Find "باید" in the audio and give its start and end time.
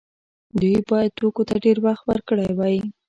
0.89-1.11